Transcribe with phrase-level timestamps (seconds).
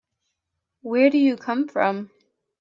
[0.81, 2.09] Where do you come from?